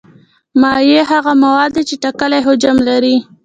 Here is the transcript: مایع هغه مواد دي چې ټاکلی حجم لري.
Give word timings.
مایع 0.61 1.01
هغه 1.13 1.33
مواد 1.43 1.71
دي 1.75 1.83
چې 1.89 1.95
ټاکلی 2.03 2.39
حجم 2.47 2.77
لري. 2.89 3.15